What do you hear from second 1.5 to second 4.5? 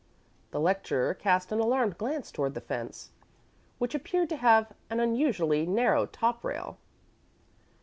an alarmed glance toward the fence, which appeared to